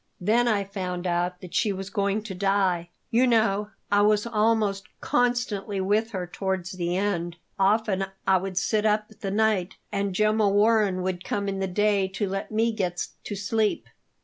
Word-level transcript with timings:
Then 0.19 0.47
I 0.47 0.63
found 0.63 1.05
out 1.05 1.41
that 1.41 1.53
she 1.53 1.71
was 1.71 1.91
going 1.91 2.23
to 2.23 2.33
die 2.33 2.89
You 3.11 3.27
know, 3.27 3.69
I 3.91 4.01
was 4.01 4.25
almost 4.25 4.87
constantly 4.99 5.79
with 5.79 6.09
her 6.09 6.25
towards 6.25 6.71
the 6.71 6.97
end; 6.97 7.35
often 7.59 8.07
I 8.25 8.37
would 8.37 8.57
sit 8.57 8.83
up 8.83 9.09
the 9.09 9.29
night, 9.29 9.75
and 9.91 10.15
Gemma 10.15 10.49
Warren 10.49 11.03
would 11.03 11.23
come 11.23 11.47
in 11.47 11.59
the 11.59 11.67
day 11.67 12.07
to 12.07 12.27
let 12.27 12.49
me 12.51 12.71
get 12.71 13.09
to 13.25 13.35
sleep. 13.35 13.87